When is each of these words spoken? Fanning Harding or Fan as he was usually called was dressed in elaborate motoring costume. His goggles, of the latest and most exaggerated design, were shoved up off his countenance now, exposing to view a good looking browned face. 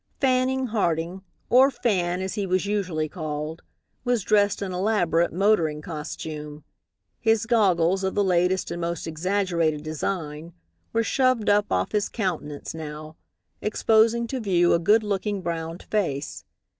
Fanning 0.19 0.65
Harding 0.65 1.21
or 1.47 1.69
Fan 1.69 2.21
as 2.23 2.33
he 2.33 2.47
was 2.47 2.65
usually 2.65 3.07
called 3.07 3.61
was 4.03 4.23
dressed 4.23 4.63
in 4.63 4.71
elaborate 4.73 5.31
motoring 5.31 5.79
costume. 5.79 6.63
His 7.19 7.45
goggles, 7.45 8.03
of 8.03 8.15
the 8.15 8.23
latest 8.23 8.71
and 8.71 8.81
most 8.81 9.05
exaggerated 9.05 9.83
design, 9.83 10.53
were 10.91 11.03
shoved 11.03 11.49
up 11.49 11.71
off 11.71 11.91
his 11.91 12.09
countenance 12.09 12.73
now, 12.73 13.15
exposing 13.61 14.25
to 14.29 14.39
view 14.39 14.73
a 14.73 14.79
good 14.79 15.03
looking 15.03 15.43
browned 15.43 15.83
face. 15.83 16.45